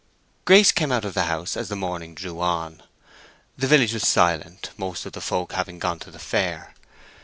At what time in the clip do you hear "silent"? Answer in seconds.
4.07-4.71